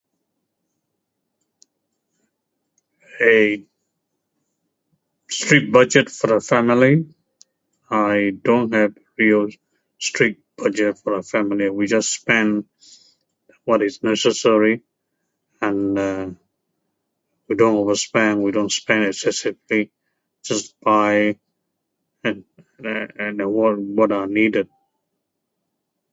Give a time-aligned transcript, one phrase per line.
[3.33, 3.63] A
[5.29, 6.39] strict budget for a
[7.91, 8.97] family--I don't have
[9.99, 12.65] strict budget for a family, we just spend
[13.65, 14.81] what is necessary
[15.61, 15.95] and
[17.47, 19.01] we don't overspend, we don't spend
[20.43, 21.37] just buy
[22.23, 24.67] what are needed